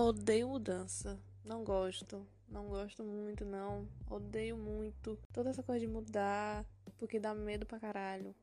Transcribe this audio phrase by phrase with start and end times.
[0.00, 1.20] Odeio mudança.
[1.44, 2.26] Não gosto.
[2.48, 3.86] Não gosto muito, não.
[4.08, 5.18] Odeio muito.
[5.32, 6.64] Toda essa coisa de mudar.
[6.98, 8.34] Porque dá medo pra caralho.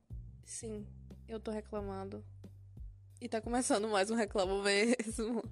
[0.45, 0.85] Sim,
[1.27, 2.23] eu tô reclamando.
[3.19, 5.43] E tá começando mais um reclamo mesmo.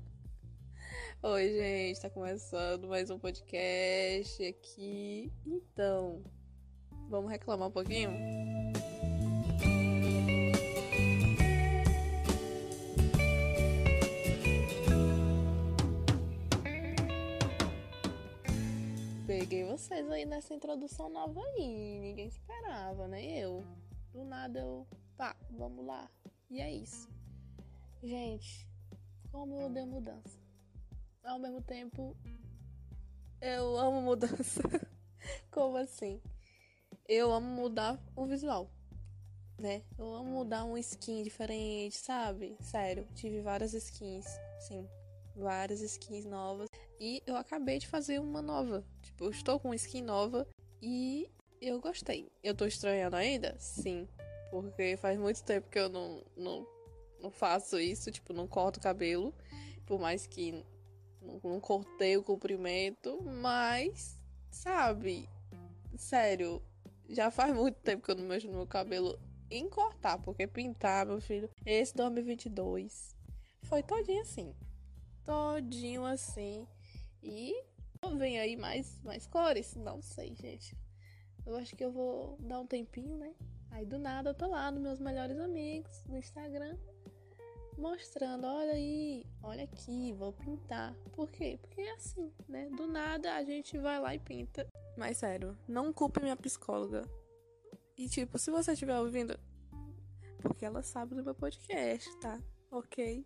[1.24, 5.32] Oi, gente, tá começando mais um podcast aqui.
[5.46, 6.24] Então,
[7.10, 8.12] vamos reclamar um pouquinho?
[19.86, 22.00] Vocês aí nessa introdução nova aí.
[22.00, 23.40] Ninguém esperava, nem né?
[23.40, 23.64] eu.
[24.12, 24.88] Do nada eu.
[25.16, 26.10] Pá, vamos lá.
[26.50, 27.08] E é isso.
[28.02, 28.68] Gente,
[29.32, 30.40] como eu odeio mudança.
[31.24, 32.18] Ao mesmo tempo,
[33.40, 34.64] eu amo mudança.
[35.52, 36.20] como assim?
[37.08, 38.68] Eu amo mudar o visual.
[39.60, 39.84] Né?
[40.00, 42.58] Eu amo mudar um skin diferente, sabe?
[42.60, 44.26] Sério, tive várias skins.
[44.62, 44.90] Sim,
[45.36, 46.70] várias skins novas.
[47.00, 48.86] E eu acabei de fazer uma nova.
[49.02, 50.48] Tipo, eu estou com skin nova
[50.82, 51.30] e
[51.62, 52.32] eu gostei.
[52.44, 53.56] Eu tô estranhando ainda?
[53.60, 54.08] Sim.
[54.50, 56.68] Porque faz muito tempo que eu não, não,
[57.22, 59.34] não faço isso, tipo, não corto o cabelo.
[59.86, 60.64] Por mais que
[61.22, 63.22] não, não cortei o comprimento.
[63.24, 65.28] Mas, sabe?
[65.98, 66.62] Sério,
[67.10, 70.18] já faz muito tempo que eu não mexo no meu cabelo em cortar.
[70.20, 73.16] Porque pintar, meu filho, esse 2022
[73.64, 74.54] foi todinho assim.
[75.24, 76.68] Todinho assim.
[77.26, 77.54] E
[78.18, 79.76] vem aí mais, mais cores?
[79.76, 80.78] Não sei, gente.
[81.46, 83.34] Eu acho que eu vou dar um tempinho, né?
[83.72, 86.78] Aí do nada eu tô lá nos meus melhores amigos no Instagram
[87.78, 90.94] mostrando, olha aí, olha aqui, vou pintar.
[91.14, 91.58] Por quê?
[91.62, 92.70] Porque é assim, né?
[92.70, 94.68] Do nada a gente vai lá e pinta.
[94.98, 97.04] Mas sério, não culpe minha psicóloga.
[97.98, 99.38] E tipo, se você estiver ouvindo,
[100.40, 102.42] porque ela sabe do meu podcast, tá?
[102.72, 103.26] Ok?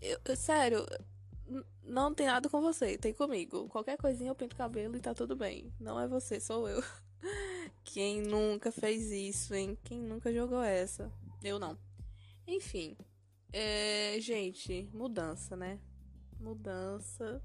[0.00, 0.84] Eu, eu, sério,
[1.82, 3.68] não tem nada com você, tem comigo.
[3.68, 5.72] Qualquer coisinha eu pinto cabelo e tá tudo bem.
[5.78, 6.82] Não é você, sou eu.
[7.84, 9.76] Quem nunca fez isso, hein?
[9.84, 11.12] Quem nunca jogou essa?
[11.42, 11.76] Eu não.
[12.46, 12.96] Enfim.
[13.52, 15.78] É, gente, mudança, né?
[16.40, 17.42] Mudança.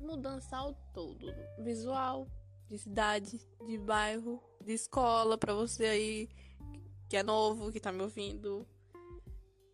[0.00, 1.26] Mudança ao todo.
[1.58, 2.28] Visual,
[2.68, 6.28] de cidade, de bairro, de escola, pra você aí
[7.08, 8.66] que é novo, que tá me ouvindo.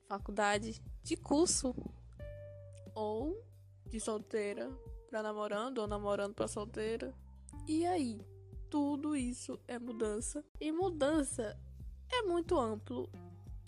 [0.09, 1.75] Faculdade, de curso,
[2.95, 3.45] ou
[3.87, 4.71] de solteira
[5.09, 7.15] para namorando ou namorando para solteira.
[7.69, 8.21] E aí,
[8.71, 10.45] tudo isso é mudança.
[10.61, 11.59] E mudança
[12.11, 13.11] é muito amplo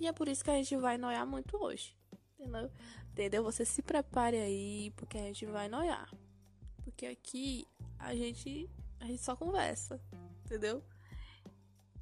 [0.00, 1.96] e é por isso que a gente vai noiar muito hoje.
[2.38, 2.70] Entendeu?
[3.10, 3.44] Entendeu?
[3.44, 6.10] Você se prepare aí, porque a gente vai noiar.
[6.82, 7.66] Porque aqui
[7.98, 8.68] a gente
[9.00, 10.00] a gente só conversa,
[10.44, 10.82] entendeu?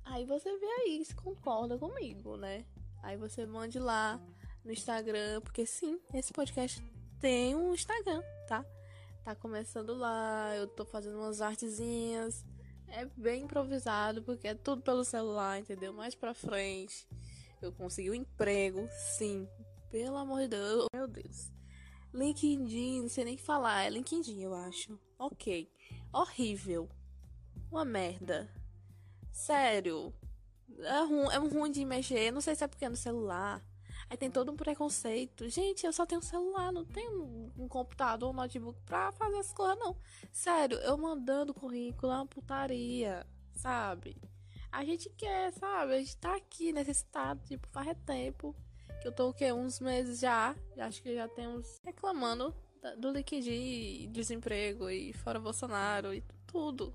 [0.04, 2.64] Aí você vê aí se concorda comigo, né?
[3.02, 4.20] Aí você mande lá
[4.64, 6.80] no Instagram, porque sim, esse podcast
[7.22, 8.66] tem um Instagram, tá?
[9.24, 12.44] Tá começando lá, eu tô fazendo umas artezinhas.
[12.88, 15.92] É bem improvisado, porque é tudo pelo celular, entendeu?
[15.92, 17.08] Mais pra frente.
[17.62, 19.48] Eu consegui um emprego, sim.
[19.88, 21.52] Pelo amor de Deus, meu Deus.
[22.12, 24.98] LinkedIn, não sei nem falar, é LinkedIn, eu acho.
[25.16, 25.70] Ok.
[26.12, 26.88] Horrível.
[27.70, 28.50] Uma merda.
[29.30, 30.12] Sério.
[30.76, 32.32] É ruim, é ruim de mexer.
[32.32, 33.64] Não sei se é porque é no celular.
[34.12, 35.48] Aí tem todo um preconceito.
[35.48, 39.54] Gente, eu só tenho um celular, não tenho um, computador, um notebook pra fazer as
[39.54, 39.96] coisas, não.
[40.30, 44.14] Sério, eu mandando currículo é uma putaria, sabe?
[44.70, 45.94] A gente quer, sabe?
[45.94, 48.54] A gente tá aqui nesse estado, tipo, faz tempo.
[49.00, 49.50] Que eu tô o quê?
[49.50, 50.54] Uns meses já.
[50.76, 52.54] Acho que já temos reclamando
[52.98, 56.94] do liquidez, desemprego e fora Bolsonaro e tudo.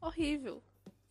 [0.00, 0.60] Horrível.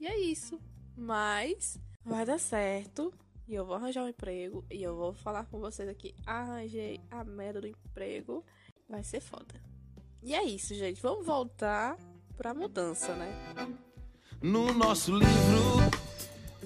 [0.02, 0.60] E é isso.
[0.98, 3.14] Mas vai dar certo
[3.50, 6.14] e eu vou arranjar um emprego e eu vou falar com vocês aqui.
[6.24, 8.46] Arranjei a merda do emprego.
[8.88, 9.56] Vai ser foda.
[10.22, 11.02] E é isso, gente.
[11.02, 11.98] Vamos voltar
[12.38, 13.28] pra mudança, né?
[14.40, 15.80] No nosso livro,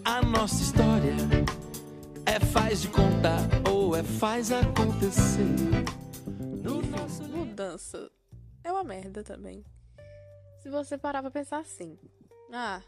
[0.04, 1.16] a nossa história
[2.26, 3.40] é faz de contar
[3.72, 5.48] ou é faz acontecer.
[6.62, 8.12] No nosso mudança
[8.62, 9.64] é uma merda também.
[10.60, 11.98] Se você parar pra pensar assim,
[12.52, 12.82] ah,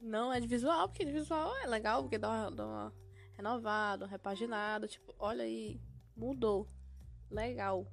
[0.00, 3.02] não é de visual, porque de visual é legal, porque dá uma, dá uma
[3.42, 5.80] renovado, repaginado, tipo, olha aí,
[6.16, 6.68] mudou.
[7.28, 7.84] Legal.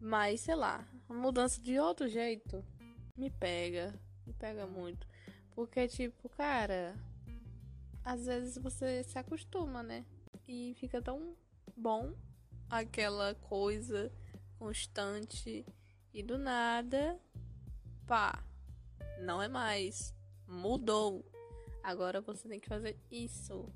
[0.00, 2.64] Mas, sei lá, mudança de outro jeito
[3.14, 3.94] me pega,
[4.26, 5.06] me pega muito.
[5.54, 6.96] Porque, tipo, cara,
[8.02, 10.06] às vezes você se acostuma, né?
[10.46, 11.36] E fica tão
[11.76, 12.14] bom
[12.70, 14.10] aquela coisa
[14.58, 15.66] constante
[16.14, 17.20] e do nada,
[18.06, 18.42] pá,
[19.20, 20.14] não é mais.
[20.46, 21.30] Mudou.
[21.82, 23.70] Agora você tem que fazer isso.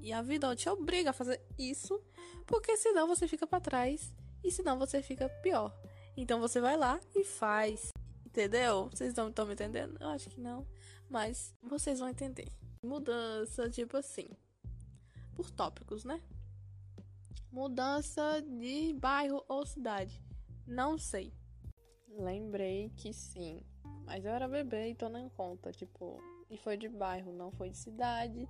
[0.00, 2.02] E a vida te obriga a fazer isso,
[2.46, 5.74] porque senão você fica para trás E senão você fica pior.
[6.16, 7.90] Então você vai lá e faz.
[8.26, 8.88] Entendeu?
[8.90, 9.96] Vocês não estão me entendendo?
[10.00, 10.66] Eu acho que não.
[11.08, 12.48] Mas vocês vão entender.
[12.84, 14.28] Mudança, tipo assim.
[15.34, 16.20] Por tópicos, né?
[17.50, 20.22] Mudança de bairro ou cidade.
[20.66, 21.32] Não sei.
[22.08, 23.62] Lembrei que sim.
[24.04, 25.72] Mas eu era bebê, então não conta.
[25.72, 26.20] Tipo,
[26.50, 28.48] e foi de bairro, não foi de cidade.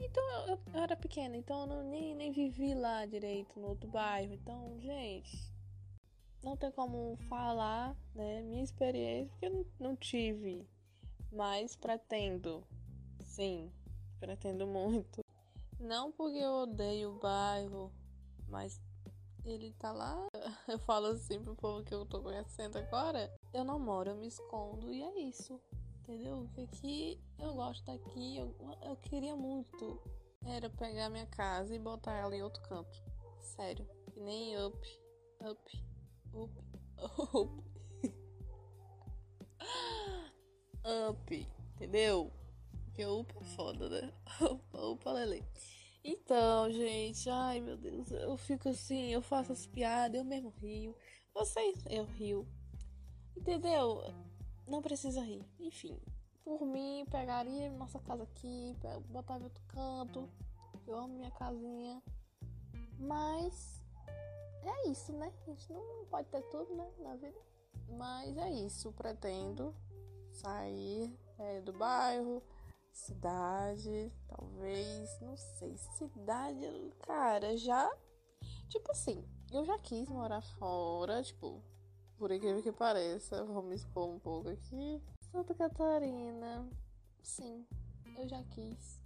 [0.00, 3.88] Então eu, eu era pequena, então eu não, nem, nem vivi lá direito no outro
[3.88, 4.32] bairro.
[4.32, 5.52] Então, gente,
[6.42, 8.40] não tem como falar, né?
[8.42, 10.66] Minha experiência, porque eu não, não tive.
[11.30, 12.64] Mas pretendo.
[13.22, 13.70] Sim,
[14.18, 15.20] pretendo muito.
[15.78, 17.92] Não porque eu odeio o bairro,
[18.48, 18.80] mas
[19.44, 20.16] ele tá lá.
[20.68, 23.32] Eu falo assim pro povo que eu tô conhecendo agora.
[23.52, 25.60] Eu não moro, eu me escondo e é isso.
[26.10, 26.38] Entendeu?
[26.38, 28.52] Porque aqui eu gosto daqui, eu,
[28.82, 30.02] eu queria muito.
[30.44, 33.00] Era pegar minha casa e botar ela em outro canto.
[33.40, 33.86] Sério.
[34.12, 35.00] Que nem up,
[35.40, 35.84] up,
[36.34, 36.52] up,
[37.32, 37.64] up.
[40.84, 42.32] up, entendeu?
[42.86, 44.12] Porque up é foda, né?
[44.72, 45.44] Opa, lele.
[46.02, 50.92] Então, gente, ai meu Deus, eu fico assim, eu faço as piadas, eu mesmo rio.
[51.32, 52.48] Vocês, eu rio.
[53.36, 54.02] Entendeu?
[54.70, 55.44] Não precisa rir.
[55.58, 56.00] Enfim,
[56.44, 58.76] por mim, pegaria nossa casa aqui,
[59.08, 60.30] botava outro canto.
[60.86, 62.02] Eu amo minha casinha.
[62.98, 63.82] Mas
[64.62, 65.32] é isso, né?
[65.42, 66.88] A gente não pode ter tudo, né?
[67.00, 67.38] Na vida.
[67.98, 68.92] Mas é isso.
[68.92, 69.74] Pretendo
[70.30, 72.42] sair é, do bairro
[72.92, 75.76] Cidade, talvez, não sei.
[75.76, 77.90] Cidade, cara, já.
[78.68, 81.62] Tipo assim, eu já quis morar fora, tipo,
[82.20, 85.02] por incrível que pareça, me expor um pouco aqui.
[85.32, 86.68] Santa Catarina,
[87.22, 87.66] sim,
[88.14, 89.00] eu já quis.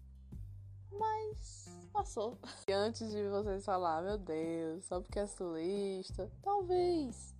[0.91, 2.37] Mas passou.
[2.67, 7.33] E antes de vocês falar, meu Deus, só porque é sulista, talvez.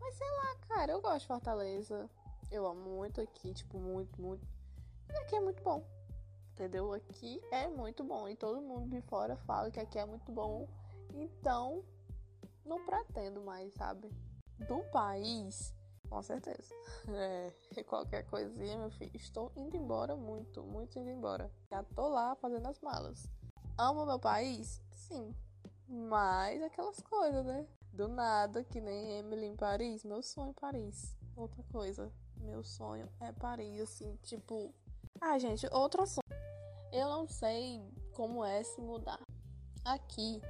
[0.00, 2.10] Mas sei lá, cara, eu gosto de Fortaleza.
[2.50, 4.44] Eu amo muito aqui, tipo, muito, muito.
[5.12, 5.86] E aqui é muito bom.
[6.52, 6.92] Entendeu?
[6.92, 8.28] Aqui é muito bom.
[8.28, 10.68] E todo mundo de fora fala que aqui é muito bom.
[11.12, 11.84] Então,
[12.64, 14.10] não pretendo mais, sabe?
[14.58, 15.74] Do país,
[16.08, 16.74] com certeza.
[17.08, 17.52] É,
[17.84, 19.10] qualquer coisinha, meu filho.
[19.14, 21.50] Estou indo embora muito, muito indo embora.
[21.70, 23.28] Já tô lá fazendo as malas.
[23.76, 24.80] Amo meu país?
[24.92, 25.34] Sim.
[25.88, 27.66] Mas aquelas coisas, né?
[27.92, 30.04] Do nada, que nem Emily em Paris.
[30.04, 31.16] Meu sonho é Paris.
[31.36, 32.12] Outra coisa.
[32.36, 34.74] Meu sonho é Paris, assim, tipo,
[35.20, 36.24] ah, gente, outro assunto.
[36.92, 39.18] Eu não sei como é se mudar.
[39.84, 40.40] Aqui,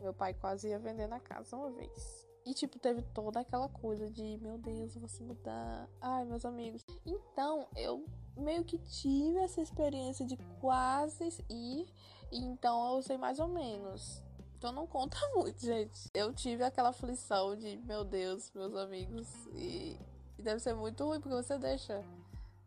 [0.00, 2.28] meu pai quase ia vender na casa uma vez.
[2.44, 5.88] E, tipo, teve toda aquela coisa de, meu Deus, eu vou se mudar.
[6.00, 6.84] Ai, meus amigos.
[7.06, 8.04] Então, eu
[8.36, 11.86] meio que tive essa experiência de quase ir.
[12.32, 14.22] Então eu sei mais ou menos.
[14.56, 16.08] Então não conta muito, gente.
[16.14, 19.28] Eu tive aquela aflição de, meu Deus, meus amigos.
[19.54, 19.98] E,
[20.38, 22.02] e deve ser muito ruim, porque você deixa.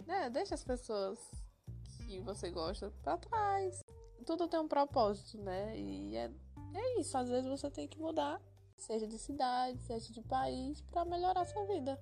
[0.05, 0.29] Né?
[0.29, 1.19] Deixa as pessoas
[2.05, 3.83] que você gosta para trás.
[4.25, 5.77] Tudo tem um propósito, né?
[5.77, 6.31] E é,
[6.73, 7.17] é isso.
[7.17, 8.41] Às vezes você tem que mudar,
[8.77, 11.99] seja de cidade, seja de país, para melhorar sua vida.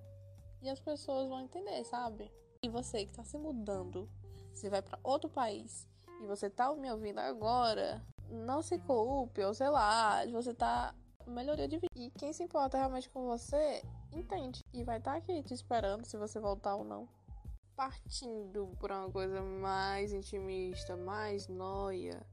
[0.61, 2.31] E as pessoas vão entender, sabe?
[2.61, 4.09] E você que tá se mudando,
[4.53, 5.87] você vai para outro país
[6.21, 10.95] e você tá me ouvindo agora, não se culpe, ou sei lá, você tá
[11.27, 11.91] melhoria de vida.
[11.95, 14.61] E quem se importa realmente com você, entende.
[14.73, 17.07] E vai estar tá aqui te esperando se você voltar ou não
[17.75, 22.25] partindo para uma coisa mais intimista, mais noia,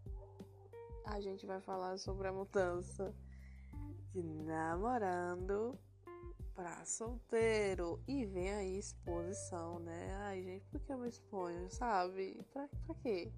[1.04, 3.14] a gente vai falar sobre a mudança
[4.12, 5.79] de namorando
[6.55, 8.02] para solteiro.
[8.07, 10.14] E vem aí exposição, né?
[10.23, 12.45] Ai, gente, por que eu me exponho, sabe?
[12.52, 13.33] Pra, pra quê?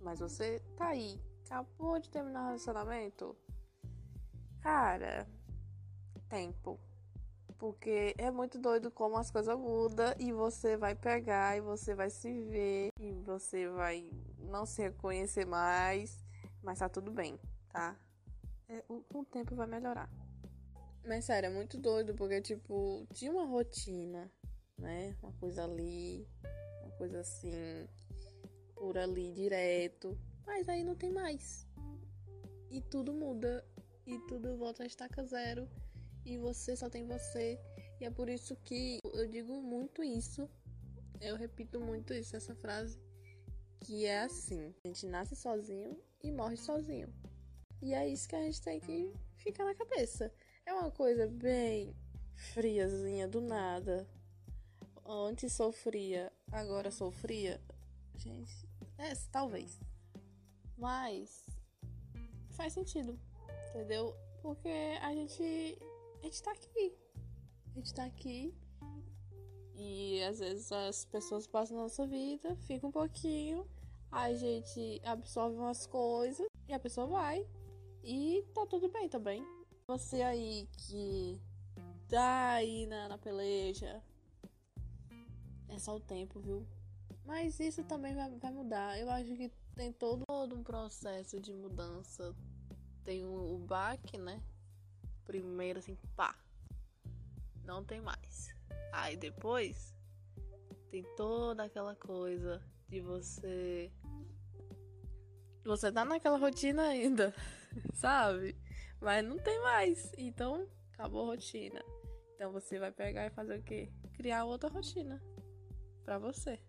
[0.00, 3.36] Mas você tá aí, acabou de terminar o relacionamento.
[4.60, 5.26] Cara,
[6.28, 6.78] tempo.
[7.58, 12.10] Porque é muito doido como as coisas mudam e você vai pegar e você vai
[12.10, 16.22] se ver e você vai não se reconhecer mais,
[16.62, 17.40] mas tá tudo bem,
[17.70, 17.96] tá?
[18.68, 20.10] É, o, o tempo vai melhorar.
[21.04, 24.30] Mas sério, é muito doido porque, tipo, tinha uma rotina,
[24.76, 25.16] né?
[25.22, 26.26] Uma coisa ali,
[26.82, 27.52] uma coisa assim,
[28.74, 30.18] por ali direto.
[30.44, 31.66] Mas aí não tem mais.
[32.70, 33.64] E tudo muda.
[34.06, 35.68] E tudo volta a estaca zero
[36.24, 37.58] e você só tem você.
[38.00, 40.48] E é por isso que eu digo muito isso.
[41.20, 43.00] Eu repito muito isso, essa frase.
[43.80, 47.12] Que é assim: a gente nasce sozinho e morre sozinho.
[47.86, 50.32] E é isso que a gente tem que ficar na cabeça.
[50.66, 51.94] É uma coisa bem
[52.34, 54.04] friazinha, do nada.
[55.06, 57.60] Antes sofria, agora sofria.
[58.16, 59.78] Gente, é, talvez.
[60.76, 61.46] Mas
[62.50, 63.16] faz sentido,
[63.70, 64.16] entendeu?
[64.42, 65.78] Porque a gente.
[66.22, 66.92] A gente tá aqui.
[67.70, 68.52] A gente tá aqui.
[69.76, 73.64] E às vezes as pessoas passam na nossa vida, fica um pouquinho,
[74.10, 77.46] a gente absorve umas coisas e a pessoa vai.
[78.08, 79.44] E tá tudo bem também.
[79.88, 81.40] Você aí que
[82.08, 84.00] tá aí na, na peleja.
[85.68, 86.64] É só o tempo, viu?
[87.24, 88.96] Mas isso também vai, vai mudar.
[88.96, 92.32] Eu acho que tem todo, um processo de mudança.
[93.02, 94.40] Tem o, o baque, né?
[95.24, 96.32] Primeiro assim, pá.
[97.64, 98.54] Não tem mais.
[98.92, 99.92] Aí depois
[100.92, 103.90] tem toda aquela coisa de você.
[105.64, 107.34] Você tá naquela rotina ainda,
[107.94, 108.56] sabe?
[109.00, 110.12] Mas não tem mais.
[110.16, 111.82] Então, acabou a rotina.
[112.34, 113.90] Então você vai pegar e fazer o quê?
[114.14, 115.22] Criar outra rotina
[116.04, 116.60] para você.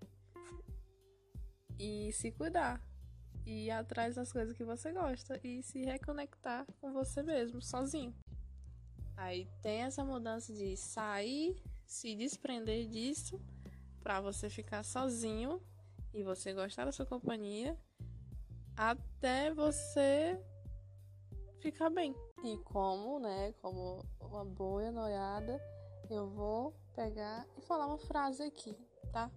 [1.79, 2.81] E se cuidar.
[3.45, 8.13] E ir atrás das coisas que você gosta e se reconectar com você mesmo, sozinho.
[9.15, 13.41] Aí tem essa mudança de sair, se desprender disso
[14.01, 15.61] para você ficar sozinho
[16.13, 17.77] e você gostar da sua companhia
[18.77, 20.39] até você
[21.71, 22.15] ficar bem.
[22.45, 25.61] E como, né, como uma boa noiada,
[26.09, 28.77] eu vou pegar e falar uma frase aqui,
[29.11, 29.29] tá?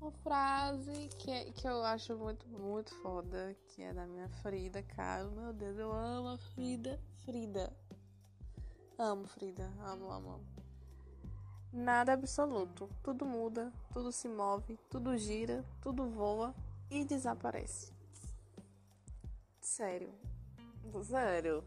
[0.00, 4.82] Uma frase que, é, que eu acho muito, muito foda, que é da minha Frida
[4.82, 5.30] Kahlo.
[5.30, 7.00] Meu Deus, eu amo a Frida.
[7.24, 7.72] Frida.
[8.98, 10.46] Amo Frida, amo, amo, amo.
[11.72, 12.88] Nada absoluto.
[13.02, 16.52] Tudo muda, tudo se move, tudo gira, tudo voa
[16.90, 17.92] e desaparece.
[19.60, 20.12] Sério.
[21.04, 21.64] Sério.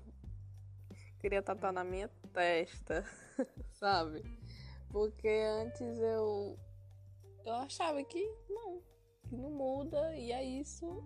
[1.19, 3.03] Queria tatuar na minha testa,
[3.74, 4.24] sabe?
[4.89, 6.57] Porque antes eu
[7.45, 8.81] eu achava que não,
[9.27, 11.03] que não muda e é isso.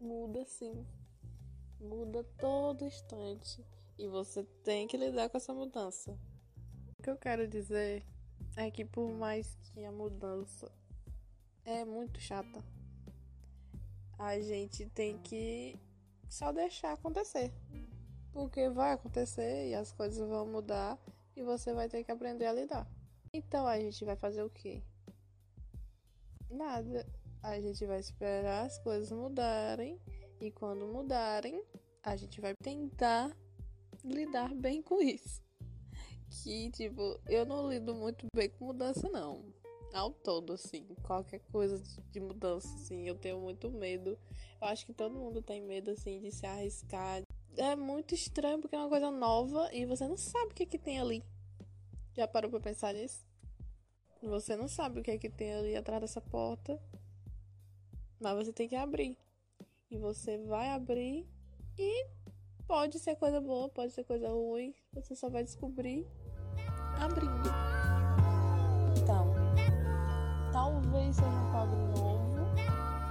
[0.00, 0.86] Muda sim.
[1.80, 3.64] Muda todo instante
[3.98, 6.18] e você tem que lidar com essa mudança
[7.04, 8.02] que eu quero dizer
[8.56, 10.72] é que por mais que a mudança
[11.62, 12.64] é muito chata,
[14.18, 15.78] a gente tem que
[16.28, 17.52] só deixar acontecer.
[18.32, 20.98] Porque vai acontecer e as coisas vão mudar
[21.36, 22.88] e você vai ter que aprender a lidar.
[23.32, 24.82] Então a gente vai fazer o quê?
[26.50, 27.06] Nada.
[27.42, 30.00] A gente vai esperar as coisas mudarem
[30.40, 31.62] e quando mudarem,
[32.02, 33.36] a gente vai tentar
[34.02, 35.44] lidar bem com isso
[36.42, 39.44] que, tipo, eu não lido muito bem com mudança, não.
[39.94, 40.84] Ao todo, assim.
[41.04, 44.18] Qualquer coisa de mudança, assim, eu tenho muito medo.
[44.60, 47.22] Eu acho que todo mundo tem medo, assim, de se arriscar.
[47.56, 50.66] É muito estranho porque é uma coisa nova e você não sabe o que, é
[50.66, 51.24] que tem ali.
[52.12, 53.24] Já parou pra pensar nisso?
[54.20, 56.76] Você não sabe o que é que tem ali atrás dessa porta.
[58.20, 59.16] Mas você tem que abrir.
[59.88, 61.24] E você vai abrir
[61.78, 62.06] e
[62.66, 64.74] pode ser coisa boa, pode ser coisa ruim.
[64.92, 66.04] Você só vai descobrir
[67.00, 67.73] abrindo.
[71.14, 72.44] Seja um quadro novo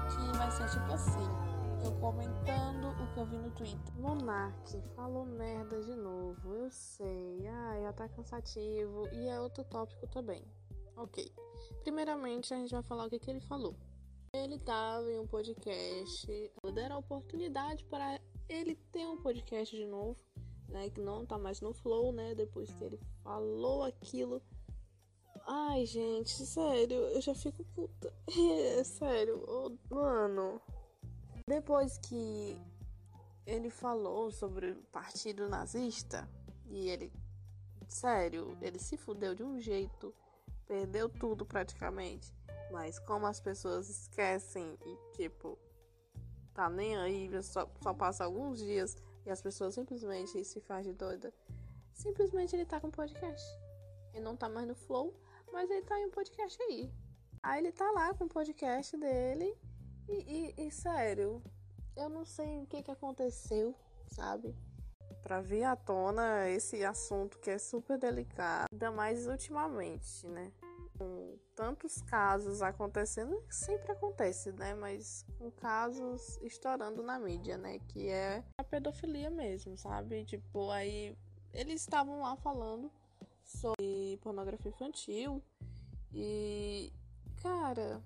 [0.10, 1.54] que vai ser tipo assim.
[1.84, 3.94] Eu comentando o que eu vi no Twitter.
[3.98, 6.54] Monark falou merda de novo.
[6.54, 7.48] Eu sei.
[7.48, 9.08] Ah, já tá cansativo.
[9.12, 10.44] E é outro tópico também.
[10.96, 11.34] Ok.
[11.82, 13.76] Primeiramente, a gente vai falar o que, que ele falou.
[14.34, 16.52] Ele tava em um podcast.
[16.74, 20.18] Deram a oportunidade para ele ter um podcast de novo
[20.74, 20.90] né?
[20.90, 22.36] Que não tá mais no flow, né?
[22.36, 24.42] Depois que ele falou aquilo.
[25.46, 28.14] Ai, gente, sério, eu já fico puta.
[28.80, 30.62] É, sério, oh, mano.
[31.48, 32.58] Depois que
[33.46, 36.28] ele falou sobre o partido nazista
[36.70, 37.12] e ele,
[37.90, 40.14] sério, ele se fudeu de um jeito,
[40.66, 42.34] perdeu tudo praticamente.
[42.72, 45.60] Mas como as pessoas esquecem e tipo,
[46.54, 48.96] tá nem aí, só, só passa alguns dias
[49.26, 51.34] e as pessoas simplesmente se faz de doida.
[51.94, 53.46] Simplesmente ele tá com podcast.
[54.14, 55.14] Ele não tá mais no flow,
[55.54, 56.92] mas ele tá em um podcast aí.
[57.42, 59.56] Aí ele tá lá com o podcast dele.
[60.10, 61.42] E, e, e sério,
[61.96, 63.76] eu não sei o que que aconteceu,
[64.08, 64.54] sabe?
[65.22, 70.52] Pra vir à tona esse assunto que é super delicado, ainda mais ultimamente, né?
[70.98, 74.74] Com tantos casos acontecendo, sempre acontece, né?
[74.74, 77.80] Mas com casos estourando na mídia, né?
[77.88, 80.26] Que é pedofilia mesmo, sabe?
[80.26, 81.16] Tipo, aí
[81.54, 82.92] eles estavam lá falando
[83.44, 83.83] sobre
[84.24, 85.44] pornografia infantil
[86.14, 86.92] e
[87.42, 88.02] cara,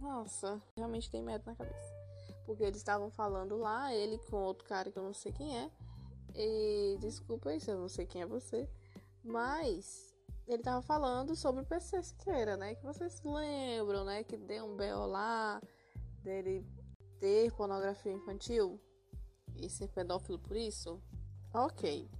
[0.00, 2.02] nossa, realmente tem medo na cabeça.
[2.44, 5.70] Porque eles estavam falando lá, ele com outro cara que eu não sei quem é.
[6.34, 8.68] E desculpa aí se eu não sei quem é você,
[9.22, 10.12] mas
[10.46, 12.74] ele tava falando sobre o PC Siqueira, né?
[12.74, 14.24] Que vocês lembram, né?
[14.24, 15.06] Que deu um B.O.
[15.06, 15.62] lá
[16.22, 16.66] dele
[17.20, 18.80] ter pornografia infantil
[19.54, 21.00] e ser pedófilo por isso.
[21.54, 22.10] Ok.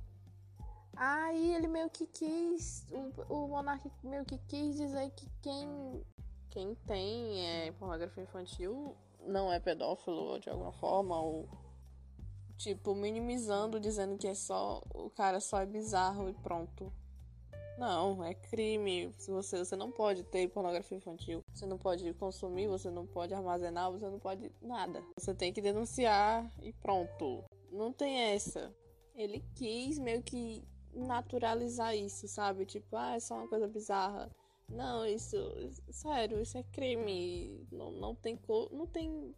[0.96, 2.86] Aí ele meio que quis.
[3.28, 6.04] O, o monarca meio que quis dizer que quem,
[6.50, 8.94] quem tem é, pornografia infantil
[9.26, 11.48] não é pedófilo de alguma forma, ou
[12.56, 14.82] tipo, minimizando, dizendo que é só.
[14.94, 16.92] O cara só é bizarro e pronto.
[17.78, 19.12] Não, é crime.
[19.18, 23.90] Você, você não pode ter pornografia infantil, você não pode consumir, você não pode armazenar,
[23.90, 25.02] você não pode nada.
[25.18, 27.42] Você tem que denunciar e pronto.
[27.70, 28.72] Não tem essa.
[29.14, 32.66] Ele quis meio que naturalizar isso, sabe?
[32.66, 34.30] Tipo, ah, é só uma coisa bizarra.
[34.68, 35.36] Não, isso,
[35.90, 37.66] sério, isso é crime.
[37.70, 38.38] Não, não tem
[38.70, 39.34] não tem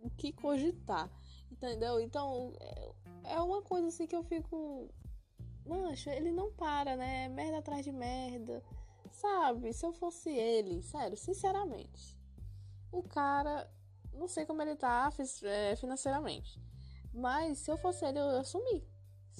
[0.00, 1.10] o que cogitar.
[1.50, 2.00] Entendeu?
[2.00, 4.90] Então, é, é uma coisa assim que eu fico
[5.66, 7.28] Mancha, ele não para, né?
[7.28, 8.62] Merda atrás de merda.
[9.10, 9.72] Sabe?
[9.72, 12.16] Se eu fosse ele, sério, sinceramente.
[12.92, 13.68] O cara,
[14.12, 15.10] não sei como ele tá
[15.42, 16.60] é, financeiramente.
[17.12, 18.44] Mas se eu fosse ele, eu ia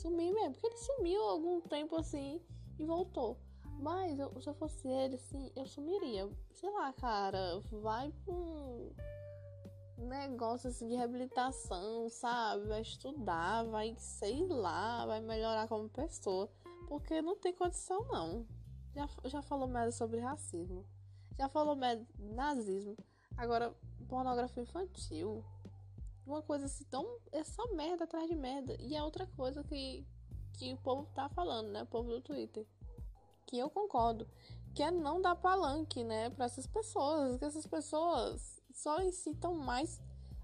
[0.01, 0.33] sumir.
[0.33, 0.53] Mesmo.
[0.53, 2.41] Porque ele sumiu algum tempo assim
[2.79, 3.39] e voltou.
[3.79, 6.29] Mas eu, se eu fosse ele, assim, eu sumiria.
[6.53, 12.67] Sei lá, cara, vai pra um negócio assim de reabilitação, sabe?
[12.67, 16.51] Vai estudar, vai, sei lá, vai melhorar como pessoa.
[16.89, 18.47] Porque não tem condição, não.
[18.95, 20.85] Já, já falou merda sobre racismo.
[21.39, 22.97] Já falou merda nazismo.
[23.37, 23.75] Agora,
[24.09, 25.45] pornografia infantil.
[26.27, 27.07] Uma coisa assim tão.
[27.31, 28.77] É só merda atrás de merda.
[28.81, 30.05] E é outra coisa que,
[30.55, 31.83] que o povo tá falando, né?
[31.83, 32.67] O povo do Twitter.
[33.47, 34.29] Que eu concordo.
[34.75, 36.31] Que é não dar palanque, né?
[36.31, 37.39] Pra essas pessoas.
[37.39, 40.01] Que essas pessoas só incitam mais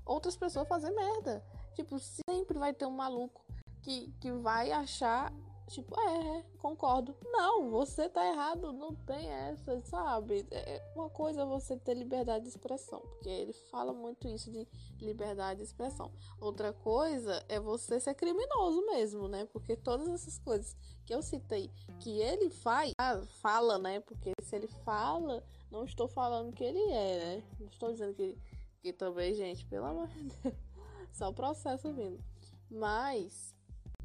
[0.06, 1.44] outras pessoas a fazer merda.
[1.74, 3.44] Tipo, sempre vai ter um maluco
[3.82, 5.32] que, que vai achar,
[5.72, 7.14] tipo, é, concordo.
[7.24, 10.46] Não, você tá errado, não tem essa, sabe?
[10.50, 14.66] É, é uma coisa você ter liberdade de expressão, porque ele fala muito isso de
[15.00, 16.12] liberdade de expressão.
[16.40, 19.46] Outra coisa é você ser criminoso mesmo, né?
[19.52, 24.00] Porque todas essas coisas que eu citei que ele faz, ah, fala, né?
[24.00, 25.42] Porque se ele fala
[25.72, 27.42] não estou falando que ele é, né?
[27.58, 28.36] Não estou dizendo que,
[28.82, 30.54] que também, gente, pelo amor de Deus.
[31.12, 32.22] Só o processo vindo.
[32.70, 33.54] Mas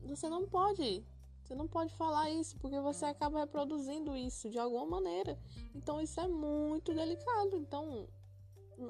[0.02, 1.06] você não pode.
[1.48, 5.40] Você não pode falar isso, porque você acaba reproduzindo isso de alguma maneira.
[5.74, 7.56] Então isso é muito delicado.
[7.56, 8.06] Então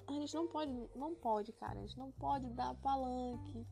[0.08, 1.78] a gente não pode, não pode, cara.
[1.78, 3.64] A gente não pode dar palanque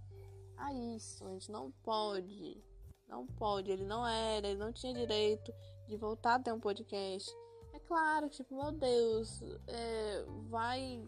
[0.56, 1.26] a isso.
[1.26, 2.63] A gente não pode.
[3.08, 3.71] Não pode.
[3.71, 5.52] Ele não era, ele não tinha direito
[5.88, 7.36] de voltar a ter um podcast.
[7.74, 11.04] É claro, tipo, meu Deus, é, vai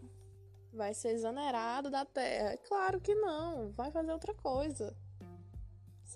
[0.72, 2.54] vai ser exonerado da terra.
[2.54, 4.96] É claro que não, vai fazer outra coisa.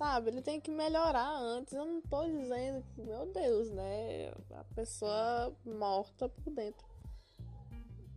[0.02, 1.72] Sabe, ele tem que melhorar antes.
[1.74, 4.32] Eu não tô dizendo que, meu Deus, né?
[4.50, 6.84] A pessoa morta por dentro.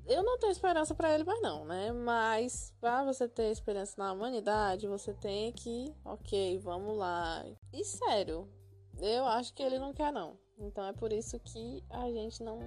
[0.07, 1.91] Eu não tenho esperança para ele mais não, né?
[1.91, 7.45] Mas para você ter esperança na humanidade, você tem que, OK, vamos lá.
[7.71, 8.49] E sério,
[8.99, 10.39] eu acho que ele não quer não.
[10.57, 12.57] Então é por isso que a gente não,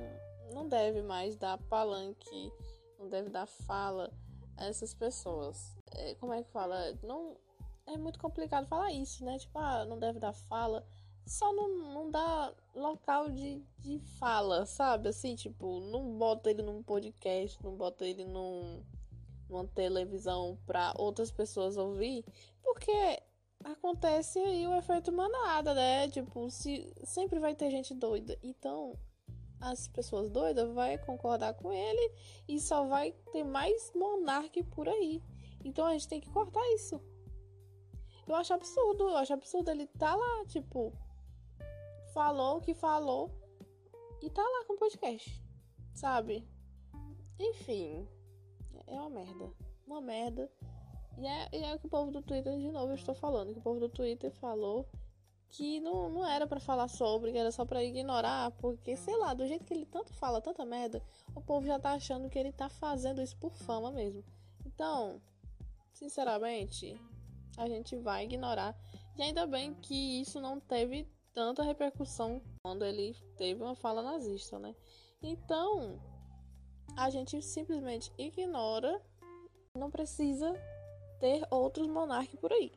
[0.54, 2.52] não deve mais dar palanque,
[2.96, 4.12] não deve dar fala
[4.56, 5.76] a essas pessoas.
[5.90, 6.96] É, como é que fala?
[7.02, 7.36] Não,
[7.88, 9.38] é muito complicado falar isso, né?
[9.38, 10.86] Tipo, ah, não deve dar fala.
[11.26, 15.08] Só não, não dá local de, de fala, sabe?
[15.08, 18.82] Assim, tipo, não bota ele num podcast, não bota ele num,
[19.48, 22.24] numa televisão pra outras pessoas ouvir.
[22.62, 23.20] Porque
[23.64, 26.08] acontece aí o efeito manada, né?
[26.08, 28.38] Tipo, se sempre vai ter gente doida.
[28.42, 28.98] Então,
[29.60, 32.12] as pessoas doidas vai concordar com ele
[32.46, 35.22] e só vai ter mais monarque por aí.
[35.64, 37.00] Então a gente tem que cortar isso.
[38.28, 40.92] Eu acho absurdo, eu acho absurdo ele tá lá, tipo,
[42.12, 43.30] falou o que falou
[44.20, 45.42] e tá lá com o podcast,
[45.94, 46.46] sabe?
[47.38, 48.06] Enfim,
[48.86, 49.50] é uma merda.
[49.86, 50.50] Uma merda.
[51.16, 53.52] E é, e é o que o povo do Twitter, de novo, eu estou falando,
[53.52, 54.86] que o povo do Twitter falou
[55.50, 59.32] que não, não era para falar sobre, que era só para ignorar, porque, sei lá,
[59.32, 61.02] do jeito que ele tanto fala, tanta merda,
[61.34, 64.22] o povo já tá achando que ele tá fazendo isso por fama mesmo.
[64.66, 65.20] Então,
[65.92, 67.00] sinceramente,
[67.58, 68.74] a gente vai ignorar.
[69.16, 74.58] E ainda bem que isso não teve tanta repercussão quando ele teve uma fala nazista,
[74.58, 74.74] né?
[75.20, 76.00] Então,
[76.96, 79.02] a gente simplesmente ignora,
[79.74, 80.52] não precisa
[81.20, 82.72] ter outros monarcas por aí.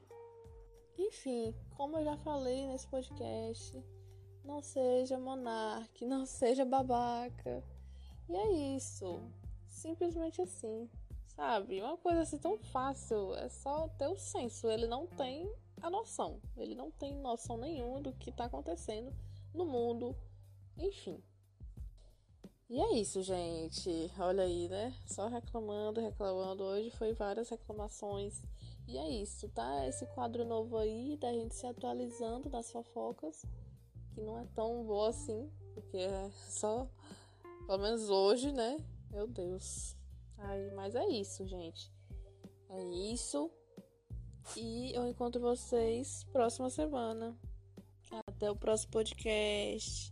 [0.97, 3.83] Enfim, como eu já falei nesse podcast,
[4.43, 7.63] não seja monarca, não seja babaca.
[8.27, 9.21] E é isso.
[9.67, 10.89] Simplesmente assim.
[11.35, 11.81] Sabe?
[11.81, 13.33] Uma coisa assim tão fácil.
[13.35, 14.69] É só ter o senso.
[14.69, 16.39] Ele não tem a noção.
[16.57, 19.13] Ele não tem noção nenhuma do que tá acontecendo
[19.53, 20.15] no mundo.
[20.77, 21.21] Enfim.
[22.69, 23.89] E é isso, gente.
[24.19, 24.93] Olha aí, né?
[25.05, 26.63] Só reclamando, reclamando.
[26.63, 28.41] Hoje foi várias reclamações
[28.87, 29.87] E é isso, tá?
[29.87, 33.45] Esse quadro novo aí da gente se atualizando das fofocas,
[34.13, 36.87] que não é tão boa assim, porque é só,
[37.67, 38.77] pelo menos hoje, né?
[39.09, 40.00] Meu Deus.
[40.41, 41.91] Ai, mas é isso, gente.
[42.69, 43.49] É isso.
[44.57, 47.37] E eu encontro vocês próxima semana.
[48.27, 50.10] Até o próximo podcast.